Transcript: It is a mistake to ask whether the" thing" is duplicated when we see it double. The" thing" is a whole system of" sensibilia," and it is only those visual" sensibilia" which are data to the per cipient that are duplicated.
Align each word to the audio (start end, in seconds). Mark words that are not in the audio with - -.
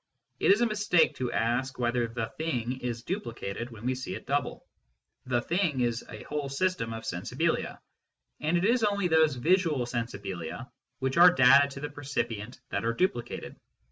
It 0.39 0.49
is 0.51 0.61
a 0.61 0.65
mistake 0.65 1.13
to 1.17 1.31
ask 1.31 1.77
whether 1.77 2.07
the" 2.07 2.33
thing" 2.39 2.79
is 2.81 3.03
duplicated 3.03 3.69
when 3.69 3.85
we 3.85 3.93
see 3.93 4.15
it 4.15 4.25
double. 4.25 4.65
The" 5.27 5.41
thing" 5.43 5.81
is 5.81 6.03
a 6.09 6.23
whole 6.23 6.49
system 6.49 6.91
of" 6.91 7.03
sensibilia," 7.03 7.77
and 8.39 8.57
it 8.57 8.65
is 8.65 8.83
only 8.83 9.09
those 9.09 9.35
visual" 9.35 9.85
sensibilia" 9.85 10.71
which 11.01 11.17
are 11.17 11.31
data 11.31 11.67
to 11.67 11.81
the 11.81 11.89
per 11.91 12.01
cipient 12.01 12.57
that 12.71 12.83
are 12.83 12.93
duplicated. 12.93 13.57